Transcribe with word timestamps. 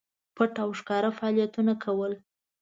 پټ 0.35 0.51
او 0.63 0.69
ښکاره 0.79 1.09
فعالیتونه 1.17 1.73
کول. 1.83 2.13